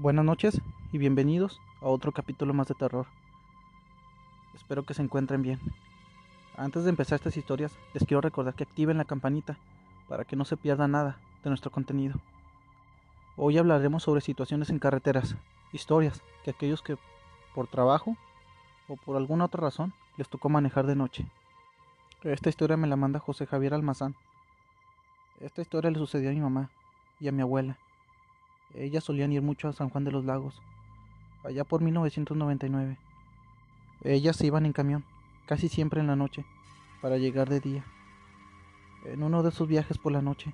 Buenas 0.00 0.24
noches 0.24 0.60
y 0.92 0.98
bienvenidos 0.98 1.60
a 1.80 1.86
otro 1.86 2.12
capítulo 2.12 2.54
más 2.54 2.68
de 2.68 2.76
terror. 2.76 3.06
Espero 4.54 4.84
que 4.84 4.94
se 4.94 5.02
encuentren 5.02 5.42
bien. 5.42 5.58
Antes 6.56 6.84
de 6.84 6.90
empezar 6.90 7.16
estas 7.16 7.36
historias, 7.36 7.76
les 7.94 8.04
quiero 8.04 8.20
recordar 8.20 8.54
que 8.54 8.62
activen 8.62 8.96
la 8.96 9.06
campanita 9.06 9.58
para 10.08 10.24
que 10.24 10.36
no 10.36 10.44
se 10.44 10.56
pierda 10.56 10.86
nada 10.86 11.18
de 11.42 11.50
nuestro 11.50 11.72
contenido. 11.72 12.14
Hoy 13.36 13.58
hablaremos 13.58 14.04
sobre 14.04 14.20
situaciones 14.20 14.70
en 14.70 14.78
carreteras, 14.78 15.34
historias 15.72 16.22
que 16.44 16.50
aquellos 16.50 16.80
que 16.80 16.96
por 17.52 17.66
trabajo 17.66 18.16
o 18.86 18.94
por 18.94 19.16
alguna 19.16 19.46
otra 19.46 19.62
razón 19.62 19.92
les 20.16 20.28
tocó 20.28 20.48
manejar 20.48 20.86
de 20.86 20.94
noche. 20.94 21.26
Esta 22.22 22.50
historia 22.50 22.76
me 22.76 22.86
la 22.86 22.94
manda 22.94 23.18
José 23.18 23.46
Javier 23.46 23.74
Almazán. 23.74 24.14
Esta 25.40 25.60
historia 25.60 25.90
le 25.90 25.98
sucedió 25.98 26.30
a 26.30 26.34
mi 26.34 26.40
mamá 26.40 26.70
y 27.18 27.26
a 27.26 27.32
mi 27.32 27.42
abuela. 27.42 27.76
Ellas 28.74 29.04
solían 29.04 29.32
ir 29.32 29.42
mucho 29.42 29.68
a 29.68 29.72
San 29.72 29.88
Juan 29.88 30.04
de 30.04 30.12
los 30.12 30.24
Lagos, 30.24 30.60
allá 31.44 31.64
por 31.64 31.80
1999. 31.80 32.98
Ellas 34.04 34.36
se 34.36 34.46
iban 34.46 34.66
en 34.66 34.72
camión, 34.72 35.04
casi 35.46 35.68
siempre 35.68 36.00
en 36.00 36.06
la 36.06 36.16
noche, 36.16 36.44
para 37.00 37.16
llegar 37.16 37.48
de 37.48 37.60
día. 37.60 37.84
En 39.04 39.22
uno 39.22 39.42
de 39.42 39.50
sus 39.50 39.66
viajes 39.68 39.98
por 39.98 40.12
la 40.12 40.22
noche, 40.22 40.52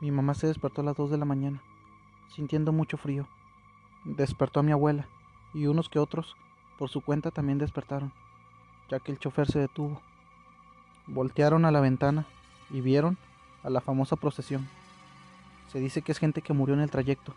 mi 0.00 0.10
mamá 0.10 0.34
se 0.34 0.46
despertó 0.46 0.80
a 0.80 0.84
las 0.84 0.96
2 0.96 1.10
de 1.10 1.18
la 1.18 1.24
mañana, 1.24 1.62
sintiendo 2.34 2.72
mucho 2.72 2.96
frío. 2.96 3.28
Despertó 4.04 4.60
a 4.60 4.62
mi 4.62 4.72
abuela, 4.72 5.06
y 5.54 5.66
unos 5.66 5.88
que 5.88 5.98
otros, 5.98 6.36
por 6.78 6.88
su 6.88 7.00
cuenta, 7.00 7.30
también 7.30 7.58
despertaron, 7.58 8.12
ya 8.90 8.98
que 8.98 9.12
el 9.12 9.18
chofer 9.18 9.46
se 9.46 9.58
detuvo. 9.58 10.00
Voltearon 11.06 11.64
a 11.64 11.70
la 11.70 11.80
ventana 11.80 12.26
y 12.70 12.80
vieron 12.80 13.18
a 13.62 13.70
la 13.70 13.80
famosa 13.80 14.16
procesión. 14.16 14.68
Se 15.70 15.78
dice 15.78 16.02
que 16.02 16.10
es 16.10 16.18
gente 16.18 16.42
que 16.42 16.52
murió 16.52 16.74
en 16.74 16.80
el 16.80 16.90
trayecto, 16.90 17.32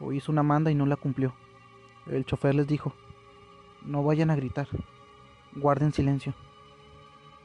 o 0.00 0.12
hizo 0.12 0.32
una 0.32 0.42
manda 0.42 0.72
y 0.72 0.74
no 0.74 0.84
la 0.84 0.96
cumplió. 0.96 1.32
El 2.06 2.24
chofer 2.24 2.52
les 2.56 2.66
dijo, 2.66 2.92
no 3.82 4.02
vayan 4.02 4.30
a 4.30 4.34
gritar, 4.34 4.66
guarden 5.54 5.92
silencio. 5.92 6.34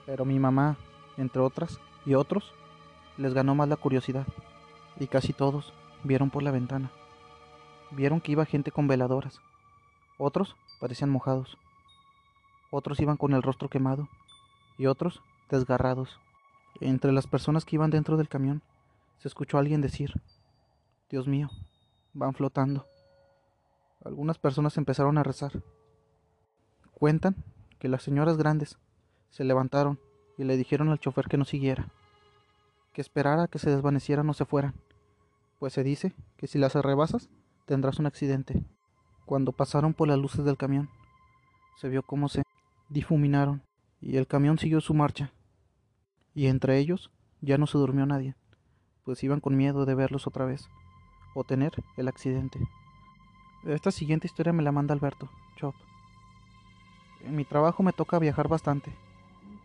Pero 0.07 0.25
mi 0.25 0.39
mamá, 0.39 0.75
entre 1.17 1.39
otras, 1.39 1.79
y 2.03 2.15
otros, 2.15 2.51
les 3.15 3.35
ganó 3.35 3.53
más 3.53 3.69
la 3.69 3.75
curiosidad, 3.75 4.25
y 4.99 5.05
casi 5.05 5.33
todos 5.33 5.71
vieron 6.03 6.31
por 6.31 6.41
la 6.41 6.49
ventana. 6.49 6.89
Vieron 7.91 8.19
que 8.19 8.31
iba 8.31 8.43
gente 8.45 8.71
con 8.71 8.87
veladoras, 8.87 9.39
otros 10.17 10.55
parecían 10.79 11.11
mojados, 11.11 11.59
otros 12.71 12.99
iban 12.99 13.17
con 13.17 13.33
el 13.35 13.43
rostro 13.43 13.69
quemado, 13.69 14.09
y 14.79 14.87
otros 14.87 15.21
desgarrados. 15.51 16.19
Entre 16.79 17.11
las 17.11 17.27
personas 17.27 17.65
que 17.65 17.75
iban 17.75 17.91
dentro 17.91 18.17
del 18.17 18.29
camión, 18.29 18.63
se 19.23 19.29
escuchó 19.29 19.55
a 19.55 19.61
alguien 19.61 19.79
decir, 19.79 20.11
Dios 21.09 21.29
mío, 21.29 21.49
van 22.11 22.33
flotando. 22.33 22.85
Algunas 24.03 24.37
personas 24.37 24.75
empezaron 24.75 25.17
a 25.17 25.23
rezar. 25.23 25.63
Cuentan 26.93 27.41
que 27.79 27.87
las 27.87 28.03
señoras 28.03 28.35
grandes 28.35 28.77
se 29.29 29.45
levantaron 29.45 29.97
y 30.37 30.43
le 30.43 30.57
dijeron 30.57 30.89
al 30.89 30.99
chofer 30.99 31.29
que 31.29 31.37
no 31.37 31.45
siguiera, 31.45 31.87
que 32.91 32.99
esperara 32.99 33.47
que 33.47 33.59
se 33.59 33.69
desvanecieran 33.69 34.29
o 34.29 34.33
se 34.33 34.43
fueran, 34.43 34.73
pues 35.57 35.71
se 35.71 35.85
dice 35.85 36.13
que 36.35 36.47
si 36.47 36.59
las 36.59 36.75
rebasas 36.75 37.29
tendrás 37.65 37.99
un 37.99 38.07
accidente. 38.07 38.61
Cuando 39.25 39.53
pasaron 39.53 39.93
por 39.93 40.09
las 40.09 40.19
luces 40.19 40.43
del 40.43 40.57
camión, 40.57 40.89
se 41.77 41.87
vio 41.87 42.03
cómo 42.03 42.27
se 42.27 42.43
difuminaron 42.89 43.63
y 44.01 44.17
el 44.17 44.27
camión 44.27 44.57
siguió 44.57 44.81
su 44.81 44.93
marcha. 44.93 45.31
Y 46.35 46.47
entre 46.47 46.77
ellos 46.77 47.09
ya 47.39 47.57
no 47.57 47.67
se 47.67 47.77
durmió 47.77 48.05
nadie 48.05 48.35
pues 49.05 49.23
iban 49.23 49.39
con 49.39 49.57
miedo 49.57 49.85
de 49.85 49.95
verlos 49.95 50.27
otra 50.27 50.45
vez 50.45 50.69
o 51.33 51.43
tener 51.43 51.71
el 51.97 52.07
accidente. 52.07 52.59
Esta 53.65 53.91
siguiente 53.91 54.27
historia 54.27 54.53
me 54.53 54.63
la 54.63 54.71
manda 54.71 54.93
Alberto, 54.93 55.29
Chop. 55.55 55.75
En 57.25 57.35
mi 57.35 57.45
trabajo 57.45 57.83
me 57.83 57.93
toca 57.93 58.19
viajar 58.19 58.47
bastante. 58.47 58.93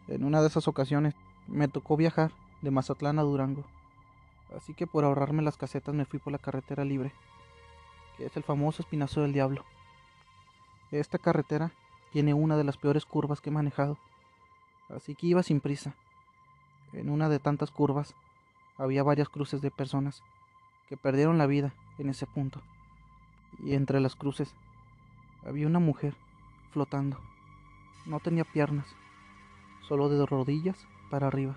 En 0.07 0.25
una 0.25 0.41
de 0.41 0.49
esas 0.49 0.69
ocasiones 0.69 1.15
me 1.47 1.69
tocó 1.69 1.97
viajar 1.97 2.33
de 2.63 2.71
Mazatlán 2.71 3.19
a 3.19 3.23
Durango. 3.23 3.65
Así 4.57 4.75
que 4.75 4.87
por 4.87 5.05
ahorrarme 5.05 5.43
las 5.43 5.57
casetas 5.57 5.95
me 5.95 6.07
fui 6.07 6.19
por 6.19 6.33
la 6.33 6.39
carretera 6.39 6.85
libre, 6.85 7.13
que 8.17 8.27
es 8.27 8.37
el 8.37 8.43
famoso 8.43 8.83
Espinazo 8.83 9.21
del 9.21 9.33
Diablo. 9.33 9.65
Esta 10.91 11.19
carretera 11.19 11.73
tiene 12.13 12.33
una 12.33 12.57
de 12.57 12.65
las 12.65 12.79
peores 12.79 13.05
curvas 13.05 13.41
que 13.41 13.51
he 13.51 13.53
manejado, 13.53 13.99
así 14.89 15.15
que 15.15 15.27
iba 15.27 15.43
sin 15.43 15.61
prisa. 15.61 15.95
En 16.93 17.11
una 17.11 17.29
de 17.29 17.39
tantas 17.39 17.71
curvas 17.71 18.15
había 18.79 19.03
varias 19.03 19.29
cruces 19.29 19.61
de 19.61 19.71
personas 19.71 20.23
que 20.89 20.97
perdieron 20.97 21.37
la 21.37 21.47
vida 21.47 21.75
en 21.99 22.09
ese 22.09 22.27
punto. 22.27 22.63
Y 23.59 23.75
entre 23.75 24.01
las 24.01 24.15
cruces 24.15 24.55
había 25.45 25.67
una 25.67 25.81
mujer 25.81 26.15
flotando. 26.73 27.19
No 28.07 28.21
tenía 28.21 28.45
piernas, 28.45 28.87
solo 29.87 30.09
de 30.09 30.25
rodillas 30.25 30.87
para 31.11 31.27
arriba, 31.27 31.57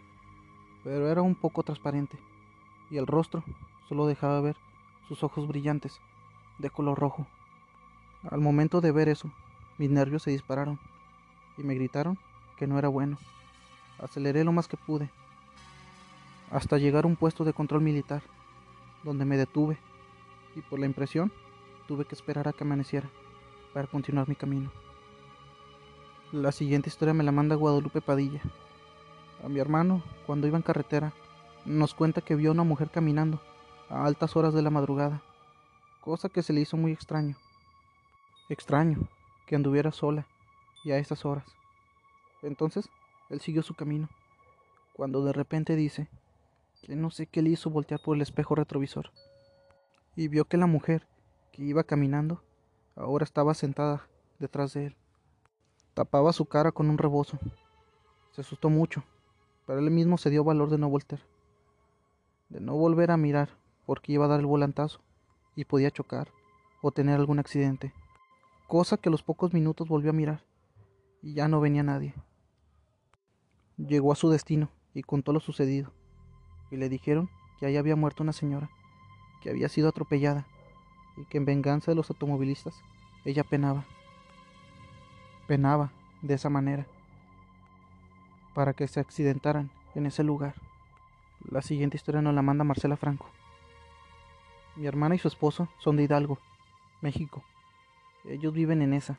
pero 0.84 1.10
era 1.10 1.22
un 1.22 1.36
poco 1.36 1.64
transparente 1.64 2.18
y 2.90 2.98
el 2.98 3.08
rostro 3.08 3.44
solo 3.88 4.08
dejaba 4.08 4.42
ver 4.42 4.58
sus 5.08 5.24
ojos 5.24 5.48
brillantes 5.48 6.00
de 6.58 6.70
color 6.70 7.00
rojo. 7.00 7.28
Al 8.30 8.42
momento 8.42 8.82
de 8.82 8.92
ver 8.92 9.10
eso, 9.10 9.32
mis 9.78 9.90
nervios 9.90 10.24
se 10.24 10.32
dispararon 10.32 10.80
y 11.58 11.64
me 11.64 11.76
gritaron 11.76 12.18
que 12.58 12.68
no 12.68 12.78
era 12.78 12.90
bueno. 12.90 13.18
Aceleré 14.00 14.44
lo 14.44 14.52
más 14.52 14.68
que 14.68 14.78
pude 14.78 15.10
hasta 16.52 16.78
llegar 16.78 17.06
a 17.06 17.08
un 17.08 17.16
puesto 17.16 17.44
de 17.44 17.54
control 17.54 17.82
militar, 17.82 18.22
donde 19.04 19.26
me 19.26 19.38
detuve 19.38 19.78
y 20.56 20.62
por 20.62 20.80
la 20.80 20.86
impresión 20.86 21.32
tuve 21.88 22.06
que 22.06 22.14
esperar 22.14 22.48
a 22.48 22.54
que 22.54 22.64
amaneciera 22.64 23.10
para 23.74 23.88
continuar 23.88 24.28
mi 24.28 24.36
camino. 24.36 24.72
La 26.32 26.52
siguiente 26.52 26.90
historia 26.90 27.14
me 27.14 27.24
la 27.24 27.32
manda 27.32 27.56
Guadalupe 27.56 28.02
Padilla. 28.02 28.42
A 29.44 29.50
mi 29.50 29.60
hermano, 29.60 30.04
cuando 30.26 30.48
iba 30.48 30.58
en 30.58 30.64
carretera, 30.64 31.14
nos 31.66 31.94
cuenta 31.94 32.22
que 32.22 32.36
vio 32.36 32.50
a 32.50 32.54
una 32.54 32.64
mujer 32.64 32.90
caminando 32.90 33.42
a 33.90 34.06
altas 34.06 34.36
horas 34.36 34.54
de 34.54 34.62
la 34.62 34.70
madrugada, 34.70 35.22
cosa 36.02 36.30
que 36.30 36.44
se 36.44 36.54
le 36.54 36.62
hizo 36.62 36.78
muy 36.78 36.92
extraño. 36.92 37.36
Extraño 38.50 39.08
que 39.46 39.56
anduviera 39.56 39.92
sola 39.92 40.26
y 40.84 40.92
a 40.92 40.98
esas 40.98 41.26
horas. 41.26 41.46
Entonces, 42.42 42.90
él 43.30 43.40
siguió 43.40 43.64
su 43.64 43.74
camino, 43.74 44.10
cuando 44.94 45.24
de 45.24 45.34
repente 45.34 45.76
dice 45.76 46.08
que 46.82 46.96
no 46.96 47.12
sé 47.12 47.28
qué 47.28 47.42
le 47.42 47.52
hizo 47.52 47.70
voltear 47.70 48.02
por 48.02 48.16
el 48.16 48.22
espejo 48.22 48.56
retrovisor, 48.56 49.12
y 50.16 50.28
vio 50.28 50.46
que 50.46 50.58
la 50.58 50.66
mujer 50.66 51.08
que 51.52 51.64
iba 51.64 51.84
caminando 51.84 52.44
ahora 52.96 53.24
estaba 53.24 53.54
sentada 53.54 54.08
detrás 54.40 54.74
de 54.74 54.88
él. 54.88 54.98
Tapaba 55.94 56.34
su 56.34 56.46
cara 56.46 56.72
con 56.72 56.90
un 56.90 56.98
rebozo. 56.98 57.38
Se 58.32 58.42
asustó 58.42 58.70
mucho, 58.70 59.04
pero 59.68 59.80
él 59.80 59.92
mismo 59.92 60.18
se 60.18 60.30
dio 60.30 60.44
valor 60.44 60.70
de 60.70 60.78
no 60.78 60.90
voltear, 60.90 61.22
de 62.50 62.60
no 62.60 62.76
volver 62.76 63.12
a 63.12 63.18
mirar 63.18 63.50
porque 63.86 64.14
iba 64.14 64.26
a 64.26 64.30
dar 64.30 64.40
el 64.40 64.46
volantazo 64.46 65.02
y 65.56 65.66
podía 65.66 65.92
chocar 65.92 66.30
o 66.82 66.92
tener 66.92 67.20
algún 67.20 67.40
accidente, 67.40 67.94
cosa 68.68 68.98
que 68.98 69.10
a 69.10 69.12
los 69.12 69.22
pocos 69.22 69.54
minutos 69.54 69.88
volvió 69.88 70.10
a 70.12 70.14
mirar 70.14 70.44
y 71.22 71.34
ya 71.34 71.48
no 71.48 71.60
venía 71.60 71.84
nadie. 71.84 72.16
Llegó 73.78 74.12
a 74.12 74.16
su 74.16 74.30
destino 74.30 74.70
y 74.94 75.04
contó 75.04 75.34
lo 75.34 75.40
sucedido 75.40 75.92
y 76.72 76.78
le 76.78 76.90
dijeron 76.90 77.30
que 77.60 77.68
ahí 77.68 77.78
había 77.78 77.96
muerto 77.96 78.24
una 78.24 78.34
señora, 78.34 78.70
que 79.42 79.50
había 79.50 79.70
sido 79.70 79.90
atropellada 79.90 80.48
y 81.18 81.26
que 81.26 81.38
en 81.38 81.46
venganza 81.46 81.92
de 81.92 81.96
los 81.96 82.10
automovilistas 82.10 82.82
ella 83.26 83.44
penaba. 83.44 83.84
Penaba 85.48 85.92
de 86.22 86.34
esa 86.34 86.50
manera 86.50 86.88
para 88.56 88.74
que 88.74 88.88
se 88.88 89.00
accidentaran 89.00 89.70
en 89.96 90.06
ese 90.06 90.24
lugar. 90.24 90.56
La 91.50 91.62
siguiente 91.62 91.98
historia 91.98 92.22
nos 92.22 92.34
la 92.34 92.42
manda 92.42 92.64
Marcela 92.64 92.98
Franco. 92.98 93.28
Mi 94.76 94.88
hermana 94.88 95.16
y 95.16 95.20
su 95.20 95.28
esposo 95.28 95.68
son 95.80 95.98
de 95.98 96.04
Hidalgo, 96.04 96.40
México. 97.02 97.44
Ellos 98.26 98.54
viven 98.54 98.82
en 98.82 98.94
esa 98.94 99.18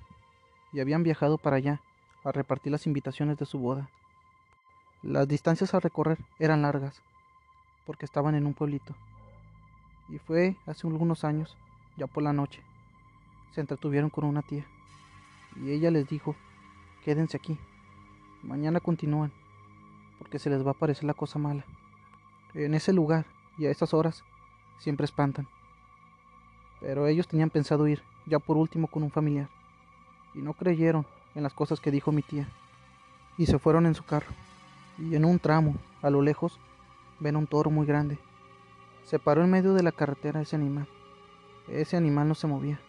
y 0.72 0.80
habían 0.80 1.02
viajado 1.02 1.38
para 1.38 1.56
allá 1.56 1.80
a 2.24 2.32
repartir 2.32 2.72
las 2.72 2.86
invitaciones 2.86 3.36
de 3.38 3.46
su 3.46 3.58
boda. 3.58 3.88
Las 5.02 5.28
distancias 5.28 5.74
a 5.74 5.80
recorrer 5.80 6.18
eran 6.38 6.62
largas 6.62 7.02
porque 7.86 8.04
estaban 8.04 8.34
en 8.34 8.46
un 8.46 8.54
pueblito. 8.54 8.94
Y 10.08 10.18
fue 10.18 10.56
hace 10.66 10.86
algunos 10.86 11.24
años, 11.24 11.56
ya 11.96 12.06
por 12.06 12.22
la 12.22 12.32
noche. 12.32 12.62
Se 13.52 13.60
entretuvieron 13.60 14.10
con 14.10 14.24
una 14.24 14.42
tía. 14.42 14.66
Y 15.56 15.70
ella 15.70 15.90
les 15.90 16.08
dijo, 16.08 16.34
quédense 17.04 17.36
aquí. 17.36 17.58
Mañana 18.42 18.80
continúan, 18.80 19.32
porque 20.18 20.38
se 20.38 20.50
les 20.50 20.66
va 20.66 20.72
a 20.72 20.74
parecer 20.74 21.04
la 21.04 21.14
cosa 21.14 21.38
mala. 21.38 21.64
En 22.54 22.74
ese 22.74 22.92
lugar 22.92 23.24
y 23.58 23.66
a 23.66 23.70
esas 23.70 23.94
horas 23.94 24.24
siempre 24.78 25.04
espantan. 25.04 25.46
Pero 26.80 27.06
ellos 27.06 27.28
tenían 27.28 27.50
pensado 27.50 27.86
ir, 27.86 28.02
ya 28.26 28.38
por 28.38 28.56
último, 28.56 28.88
con 28.88 29.02
un 29.02 29.10
familiar. 29.10 29.48
Y 30.34 30.38
no 30.38 30.54
creyeron 30.54 31.06
en 31.34 31.42
las 31.42 31.54
cosas 31.54 31.80
que 31.80 31.90
dijo 31.90 32.12
mi 32.12 32.22
tía. 32.22 32.48
Y 33.38 33.46
se 33.46 33.58
fueron 33.58 33.86
en 33.86 33.94
su 33.94 34.04
carro. 34.04 34.32
Y 34.98 35.14
en 35.14 35.24
un 35.24 35.38
tramo, 35.38 35.76
a 36.02 36.10
lo 36.10 36.20
lejos, 36.20 36.58
ven 37.22 37.36
un 37.36 37.46
toro 37.46 37.70
muy 37.70 37.86
grande. 37.86 38.18
Se 39.04 39.18
paró 39.18 39.42
en 39.44 39.50
medio 39.50 39.74
de 39.74 39.82
la 39.82 39.92
carretera 39.92 40.40
ese 40.40 40.56
animal. 40.56 40.88
Ese 41.68 41.96
animal 41.96 42.28
no 42.28 42.34
se 42.34 42.48
movía, 42.48 42.80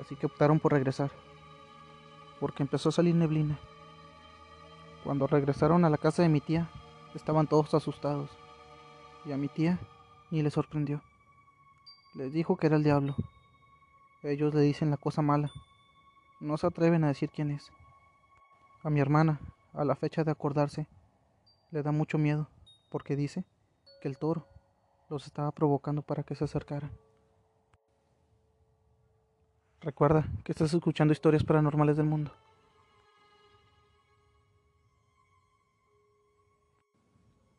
así 0.00 0.14
que 0.14 0.26
optaron 0.26 0.60
por 0.60 0.72
regresar, 0.72 1.10
porque 2.38 2.62
empezó 2.62 2.90
a 2.90 2.92
salir 2.92 3.14
neblina. 3.16 3.58
Cuando 5.02 5.26
regresaron 5.26 5.84
a 5.84 5.90
la 5.90 5.98
casa 5.98 6.22
de 6.22 6.28
mi 6.28 6.40
tía, 6.40 6.70
estaban 7.14 7.48
todos 7.48 7.74
asustados, 7.74 8.30
y 9.24 9.32
a 9.32 9.36
mi 9.36 9.48
tía 9.48 9.80
ni 10.30 10.42
le 10.42 10.50
sorprendió. 10.50 11.02
Les 12.14 12.32
dijo 12.32 12.56
que 12.56 12.68
era 12.68 12.76
el 12.76 12.84
diablo. 12.84 13.16
Ellos 14.22 14.54
le 14.54 14.60
dicen 14.60 14.90
la 14.90 14.96
cosa 14.96 15.20
mala. 15.20 15.50
No 16.38 16.56
se 16.56 16.68
atreven 16.68 17.02
a 17.02 17.08
decir 17.08 17.30
quién 17.30 17.50
es. 17.50 17.72
A 18.84 18.90
mi 18.90 19.00
hermana, 19.00 19.40
a 19.72 19.84
la 19.84 19.96
fecha 19.96 20.22
de 20.22 20.30
acordarse, 20.30 20.86
le 21.72 21.82
da 21.82 21.90
mucho 21.90 22.18
miedo, 22.18 22.48
porque 22.92 23.16
dice 23.16 23.46
que 24.02 24.08
el 24.08 24.18
toro 24.18 24.46
los 25.08 25.24
estaba 25.24 25.50
provocando 25.50 26.02
para 26.02 26.24
que 26.24 26.34
se 26.34 26.44
acercaran. 26.44 26.92
Recuerda 29.80 30.28
que 30.44 30.52
estás 30.52 30.74
escuchando 30.74 31.12
historias 31.12 31.42
paranormales 31.42 31.96
del 31.96 32.04
mundo. 32.04 32.30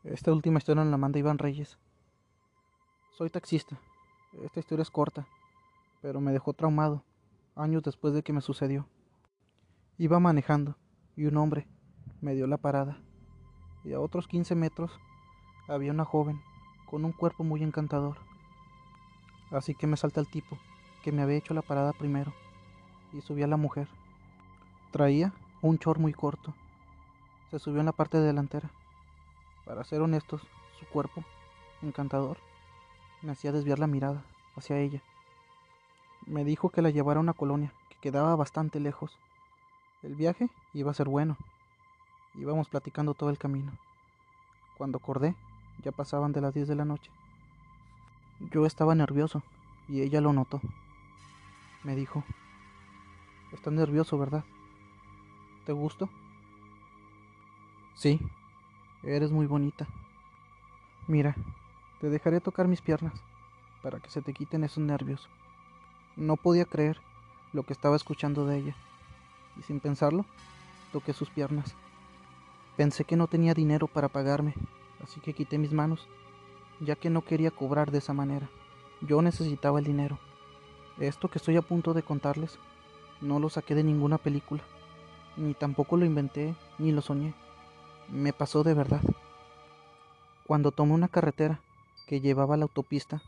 Esta 0.04 0.32
última 0.32 0.60
historia 0.60 0.86
la 0.86 0.98
manda 0.98 1.18
Iván 1.18 1.40
Reyes. 1.40 1.80
Soy 3.18 3.32
taxista. 3.32 3.80
Esta 4.44 4.60
historia 4.60 4.84
es 4.84 4.92
corta, 4.92 5.28
pero 6.00 6.22
me 6.22 6.32
dejó 6.32 6.54
traumado 6.54 7.04
años 7.56 7.82
después 7.82 8.14
de 8.14 8.22
que 8.22 8.34
me 8.34 8.42
sucedió. 8.42 8.88
Iba 9.98 10.20
manejando 10.20 10.76
y 11.16 11.26
un 11.26 11.38
hombre 11.38 11.68
me 12.22 12.36
dio 12.36 12.46
la 12.46 12.58
parada. 12.58 13.02
Y 13.84 13.94
a 13.94 14.00
otros 14.00 14.28
15 14.28 14.54
metros 14.54 15.00
había 15.68 15.92
una 15.92 16.06
joven 16.06 16.42
con 16.86 17.06
un 17.06 17.12
cuerpo 17.12 17.44
muy 17.44 17.64
encantador. 17.64 18.18
Así 19.52 19.76
que 19.76 19.88
me 19.88 19.98
salta 19.98 20.20
el 20.20 20.28
tipo 20.28 20.58
que 21.04 21.12
me 21.12 21.22
había 21.22 21.38
hecho 21.38 21.54
la 21.54 21.62
parada 21.62 21.94
primero 21.94 22.34
y 23.12 23.22
subí 23.22 23.44
a 23.44 23.48
la 23.48 23.58
mujer. 23.58 23.88
Traía 24.92 25.34
un 25.62 25.78
chor 25.78 26.00
muy 26.00 26.14
corto. 26.14 26.54
Se 27.52 27.60
subió 27.60 27.80
en 27.80 27.86
la 27.86 27.92
parte 27.92 28.20
delantera. 28.20 28.70
Para 29.66 29.84
ser 29.84 30.02
honestos, 30.02 30.42
su 30.80 30.86
cuerpo, 30.88 31.24
encantador, 31.82 32.38
me 33.22 33.32
hacía 33.32 33.52
desviar 33.52 33.80
la 33.80 33.88
mirada 33.88 34.24
hacia 34.56 34.78
ella. 34.80 35.02
Me 36.26 36.44
dijo 36.44 36.70
que 36.70 36.82
la 36.82 36.90
llevara 36.90 37.20
a 37.20 37.22
una 37.22 37.34
colonia 37.34 37.74
que 37.90 37.98
quedaba 37.98 38.36
bastante 38.36 38.80
lejos. 38.80 39.18
El 40.02 40.16
viaje 40.16 40.50
iba 40.74 40.92
a 40.92 40.96
ser 40.96 41.08
bueno. 41.08 41.38
Íbamos 42.36 42.70
platicando 42.70 43.14
todo 43.14 43.30
el 43.30 43.38
camino. 43.38 43.72
Cuando 44.78 44.98
acordé, 44.98 45.36
ya 45.84 45.92
pasaban 45.92 46.32
de 46.32 46.42
las 46.42 46.54
10 46.54 46.68
de 46.68 46.76
la 46.76 46.86
noche. 46.86 47.12
Yo 48.52 48.66
estaba 48.66 48.96
nervioso 48.96 49.44
y 49.88 50.02
ella 50.02 50.22
lo 50.22 50.34
notó. 50.34 50.62
Me 51.84 51.96
dijo, 51.96 52.24
estás 53.52 53.74
nervioso, 53.74 54.18
¿verdad? 54.18 54.44
¿Te 55.66 55.74
gusto? 55.74 56.10
Sí, 57.96 58.20
eres 59.04 59.32
muy 59.32 59.46
bonita. 59.46 59.88
Mira, 61.08 61.36
te 62.00 62.10
dejaré 62.10 62.40
tocar 62.40 62.68
mis 62.68 62.82
piernas 62.82 63.14
para 63.82 64.00
que 64.00 64.10
se 64.10 64.22
te 64.22 64.34
quiten 64.34 64.64
esos 64.64 64.84
nervios. 64.84 65.30
No 66.16 66.38
podía 66.38 66.66
creer 66.66 67.00
lo 67.52 67.64
que 67.64 67.74
estaba 67.74 67.96
escuchando 67.96 68.46
de 68.46 68.58
ella, 68.58 68.76
y 69.60 69.64
sin 69.64 69.80
pensarlo, 69.80 70.26
toqué 70.92 71.14
sus 71.14 71.30
piernas. 71.30 71.76
Pensé 72.78 73.04
que 73.04 73.16
no 73.16 73.28
tenía 73.28 73.54
dinero 73.54 73.88
para 73.88 74.08
pagarme, 74.08 74.54
así 75.04 75.20
que 75.20 75.34
quité 75.34 75.58
mis 75.58 75.74
manos, 75.74 76.08
ya 76.80 76.96
que 76.96 77.10
no 77.10 77.24
quería 77.24 77.52
cobrar 77.52 77.92
de 77.92 78.00
esa 78.00 78.14
manera. 78.14 78.50
Yo 79.02 79.22
necesitaba 79.22 79.80
el 79.80 79.86
dinero. 79.86 80.18
Esto 80.98 81.28
que 81.28 81.38
estoy 81.38 81.58
a 81.58 81.62
punto 81.62 81.94
de 81.94 82.04
contarles 82.04 82.58
no 83.22 83.40
lo 83.40 83.50
saqué 83.50 83.76
de 83.76 83.84
ninguna 83.84 84.18
película, 84.18 84.64
ni 85.38 85.54
tampoco 85.54 85.98
lo 85.98 86.06
inventé 86.06 86.56
ni 86.78 86.92
lo 86.92 87.02
soñé. 87.02 87.34
Me 88.10 88.34
pasó 88.34 88.64
de 88.64 88.74
verdad. 88.74 89.02
Cuando 90.46 90.72
tomé 90.72 90.94
una 90.94 91.08
carretera 91.08 91.62
que 92.08 92.20
llevaba 92.20 92.56
a 92.56 92.58
la 92.58 92.64
autopista, 92.64 93.22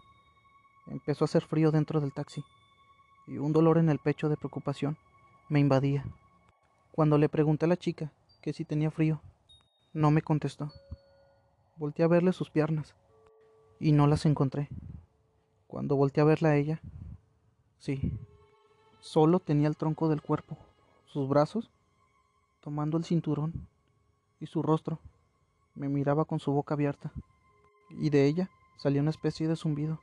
empezó 0.88 1.24
a 1.24 1.28
hacer 1.28 1.44
frío 1.44 1.72
dentro 1.72 2.02
del 2.02 2.14
taxi 2.14 2.44
y 3.28 3.38
un 3.38 3.54
dolor 3.54 3.78
en 3.78 3.90
el 3.90 4.00
pecho 4.00 4.30
de 4.30 4.38
preocupación 4.38 4.98
me 5.50 5.60
invadía. 5.60 6.06
Cuando 6.92 7.18
le 7.18 7.30
pregunté 7.30 7.66
a 7.66 7.70
la 7.70 7.78
chica 7.78 8.12
que 8.42 8.54
si 8.54 8.66
tenía 8.66 8.92
frío, 8.92 9.22
no 9.94 10.12
me 10.12 10.22
contestó. 10.22 10.72
Volté 11.78 12.04
a 12.04 12.08
verle 12.08 12.34
sus 12.34 12.50
piernas 12.50 12.96
y 13.80 13.92
no 13.92 14.08
las 14.08 14.26
encontré. 14.26 14.70
Cuando 15.68 15.96
volteé 15.96 16.22
a 16.22 16.26
verla 16.26 16.50
a 16.50 16.56
ella, 16.56 16.82
Sí. 17.86 18.18
Solo 19.00 19.40
tenía 19.40 19.68
el 19.68 19.78
tronco 19.78 20.10
del 20.10 20.24
cuerpo, 20.24 20.58
sus 21.06 21.30
brazos, 21.30 21.70
tomando 22.62 22.98
el 22.98 23.06
cinturón, 23.06 23.68
y 24.40 24.48
su 24.48 24.64
rostro 24.64 25.00
me 25.76 25.88
miraba 25.88 26.26
con 26.26 26.40
su 26.40 26.52
boca 26.52 26.74
abierta, 26.74 27.12
y 27.92 28.10
de 28.10 28.26
ella 28.26 28.50
salía 28.78 29.02
una 29.02 29.12
especie 29.12 29.48
de 29.48 29.56
zumbido. 29.56 30.00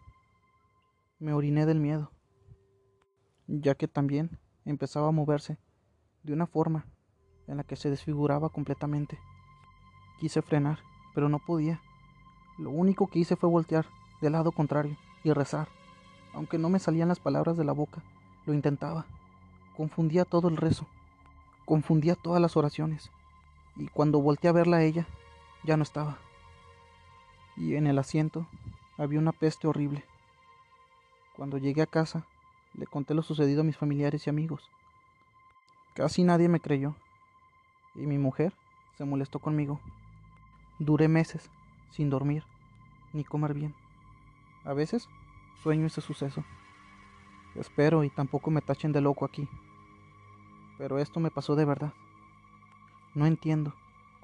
Me 1.18 1.32
oriné 1.32 1.66
del 1.66 1.80
miedo, 1.80 2.12
ya 3.48 3.74
que 3.74 3.88
también 3.88 4.38
empezaba 4.64 5.08
a 5.08 5.12
moverse 5.12 5.58
de 6.22 6.34
una 6.34 6.46
forma 6.46 6.86
en 7.48 7.56
la 7.56 7.64
que 7.64 7.74
se 7.74 7.90
desfiguraba 7.90 8.48
completamente. 8.48 9.18
Quise 10.20 10.40
frenar, 10.40 10.78
pero 11.14 11.28
no 11.28 11.38
podía. 11.38 11.80
Lo 12.58 12.70
único 12.70 13.06
que 13.06 13.20
hice 13.20 13.36
fue 13.36 13.48
voltear 13.48 13.86
del 14.20 14.32
lado 14.32 14.52
contrario 14.52 14.96
y 15.24 15.32
rezar. 15.32 15.68
Aunque 16.34 16.58
no 16.58 16.68
me 16.68 16.78
salían 16.78 17.08
las 17.08 17.20
palabras 17.20 17.56
de 17.56 17.64
la 17.64 17.72
boca, 17.72 18.02
lo 18.46 18.54
intentaba. 18.54 19.06
Confundía 19.76 20.24
todo 20.24 20.48
el 20.48 20.56
rezo. 20.56 20.86
Confundía 21.64 22.14
todas 22.14 22.40
las 22.40 22.56
oraciones. 22.56 23.10
Y 23.76 23.88
cuando 23.88 24.20
volteé 24.20 24.50
a 24.50 24.52
verla 24.52 24.78
a 24.78 24.82
ella, 24.82 25.06
ya 25.64 25.76
no 25.76 25.82
estaba. 25.82 26.18
Y 27.56 27.74
en 27.74 27.86
el 27.86 27.98
asiento 27.98 28.46
había 28.96 29.18
una 29.18 29.32
peste 29.32 29.66
horrible. 29.66 30.04
Cuando 31.36 31.58
llegué 31.58 31.82
a 31.82 31.86
casa, 31.86 32.26
le 32.74 32.86
conté 32.86 33.14
lo 33.14 33.22
sucedido 33.22 33.62
a 33.62 33.64
mis 33.64 33.76
familiares 33.76 34.26
y 34.26 34.30
amigos. 34.30 34.68
Casi 35.94 36.24
nadie 36.24 36.48
me 36.48 36.60
creyó. 36.60 36.94
Y 37.94 38.06
mi 38.06 38.18
mujer 38.18 38.54
se 38.96 39.04
molestó 39.04 39.38
conmigo. 39.38 39.80
Duré 40.84 41.06
meses 41.06 41.48
sin 41.92 42.10
dormir 42.10 42.42
ni 43.12 43.22
comer 43.22 43.54
bien. 43.54 43.72
A 44.64 44.72
veces 44.72 45.08
sueño 45.62 45.86
ese 45.86 46.00
suceso. 46.00 46.42
Espero 47.54 48.02
y 48.02 48.10
tampoco 48.10 48.50
me 48.50 48.62
tachen 48.62 48.90
de 48.90 49.00
loco 49.00 49.24
aquí. 49.24 49.48
Pero 50.78 50.98
esto 50.98 51.20
me 51.20 51.30
pasó 51.30 51.54
de 51.54 51.64
verdad. 51.64 51.92
No 53.14 53.26
entiendo 53.26 53.74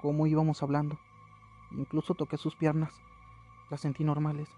cómo 0.01 0.27
íbamos 0.27 0.61
hablando. 0.61 0.99
Incluso 1.71 2.13
toqué 2.13 2.35
sus 2.35 2.57
piernas. 2.57 2.93
Las 3.69 3.79
sentí 3.79 4.03
normales. 4.03 4.49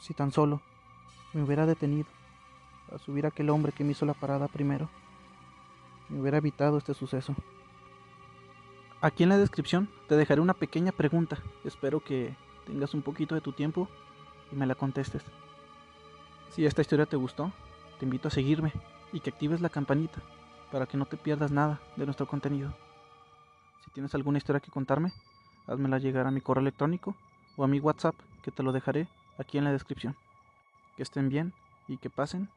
Si 0.00 0.14
tan 0.14 0.32
solo 0.32 0.62
me 1.32 1.44
hubiera 1.44 1.64
detenido 1.64 2.08
a 2.92 2.98
subir 2.98 3.24
aquel 3.24 3.50
hombre 3.50 3.70
que 3.70 3.84
me 3.84 3.92
hizo 3.92 4.04
la 4.04 4.14
parada 4.14 4.48
primero, 4.48 4.88
me 6.08 6.20
hubiera 6.20 6.38
evitado 6.38 6.76
este 6.76 6.92
suceso. 6.92 7.36
Aquí 9.04 9.22
en 9.22 9.28
la 9.28 9.36
descripción 9.36 9.90
te 10.08 10.16
dejaré 10.16 10.40
una 10.40 10.54
pequeña 10.54 10.90
pregunta. 10.90 11.36
Espero 11.62 12.00
que 12.00 12.34
tengas 12.64 12.94
un 12.94 13.02
poquito 13.02 13.34
de 13.34 13.42
tu 13.42 13.52
tiempo 13.52 13.86
y 14.50 14.56
me 14.56 14.64
la 14.64 14.74
contestes. 14.74 15.22
Si 16.48 16.64
esta 16.64 16.80
historia 16.80 17.04
te 17.04 17.16
gustó, 17.16 17.52
te 17.98 18.06
invito 18.06 18.28
a 18.28 18.30
seguirme 18.30 18.72
y 19.12 19.20
que 19.20 19.28
actives 19.28 19.60
la 19.60 19.68
campanita 19.68 20.22
para 20.72 20.86
que 20.86 20.96
no 20.96 21.04
te 21.04 21.18
pierdas 21.18 21.52
nada 21.52 21.82
de 21.96 22.06
nuestro 22.06 22.26
contenido. 22.26 22.74
Si 23.84 23.90
tienes 23.90 24.14
alguna 24.14 24.38
historia 24.38 24.60
que 24.60 24.70
contarme, 24.70 25.12
házmela 25.66 25.98
llegar 25.98 26.26
a 26.26 26.30
mi 26.30 26.40
correo 26.40 26.62
electrónico 26.62 27.14
o 27.58 27.64
a 27.64 27.68
mi 27.68 27.80
WhatsApp 27.80 28.14
que 28.42 28.52
te 28.52 28.62
lo 28.62 28.72
dejaré 28.72 29.06
aquí 29.36 29.58
en 29.58 29.64
la 29.64 29.72
descripción. 29.72 30.16
Que 30.96 31.02
estén 31.02 31.28
bien 31.28 31.52
y 31.88 31.98
que 31.98 32.08
pasen 32.08 32.48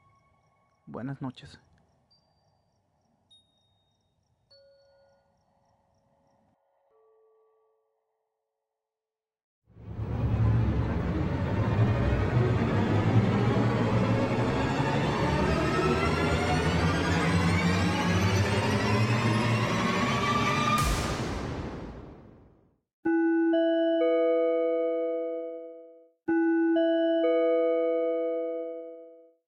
buenas 0.86 1.22
noches. 1.22 1.60